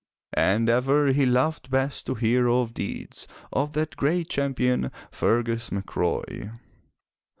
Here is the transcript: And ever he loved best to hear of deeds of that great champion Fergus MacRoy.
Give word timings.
And 0.33 0.67
ever 0.67 1.09
he 1.11 1.27
loved 1.27 1.69
best 1.69 2.07
to 2.07 2.15
hear 2.15 2.47
of 2.49 2.73
deeds 2.73 3.27
of 3.53 3.73
that 3.73 3.95
great 3.97 4.29
champion 4.31 4.91
Fergus 5.11 5.69
MacRoy. 5.69 6.57